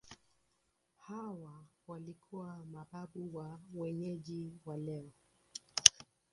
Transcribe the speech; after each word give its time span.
Hawa 0.97 1.65
walikuwa 1.87 2.65
mababu 2.71 3.35
wa 3.37 3.59
wenyeji 3.73 4.51
wa 4.65 4.77
leo. 4.77 5.11